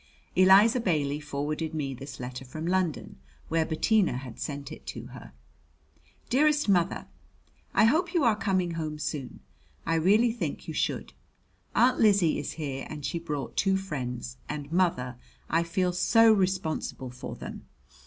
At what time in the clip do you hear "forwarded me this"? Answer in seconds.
1.19-2.19